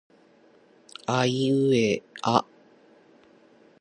[1.15, 2.43] あいうえあ